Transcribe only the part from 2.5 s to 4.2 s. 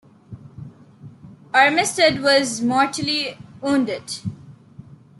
mortally wounded.